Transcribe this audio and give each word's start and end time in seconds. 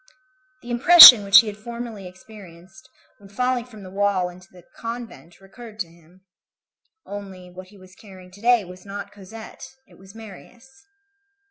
The 0.63 0.71
impression 0.71 1.23
which 1.23 1.41
he 1.41 1.45
had 1.45 1.57
formerly 1.57 2.07
experienced 2.07 2.89
when 3.19 3.29
falling 3.29 3.65
from 3.65 3.83
the 3.83 3.91
wall 3.91 4.29
into 4.29 4.51
the 4.51 4.63
convent 4.75 5.39
recurred 5.39 5.77
to 5.81 5.89
him. 5.91 6.21
Only, 7.05 7.51
what 7.51 7.67
he 7.67 7.77
was 7.77 7.93
carrying 7.93 8.31
to 8.31 8.41
day 8.41 8.65
was 8.65 8.83
not 8.83 9.11
Cosette; 9.11 9.75
it 9.87 9.99
was 9.99 10.15
Marius. 10.15 10.87